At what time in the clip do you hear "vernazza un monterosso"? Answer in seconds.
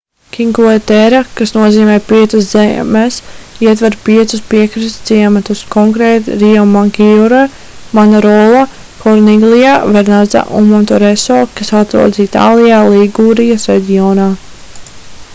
9.99-11.39